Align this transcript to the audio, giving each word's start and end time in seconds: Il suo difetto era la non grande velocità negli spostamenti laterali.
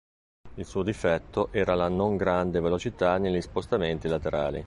Il 0.55 0.65
suo 0.65 0.81
difetto 0.81 1.49
era 1.51 1.75
la 1.75 1.87
non 1.87 2.17
grande 2.17 2.59
velocità 2.59 3.19
negli 3.19 3.39
spostamenti 3.39 4.07
laterali. 4.07 4.59